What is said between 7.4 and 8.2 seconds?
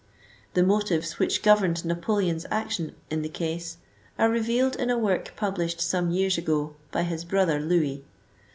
Louis.